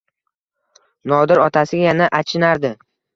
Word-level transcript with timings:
Nodir 1.11 1.41
otasiga 1.43 1.85
yana 1.89 2.09
achinardi. 2.21 2.73